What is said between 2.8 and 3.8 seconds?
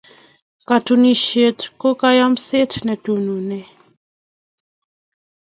ne tuneni.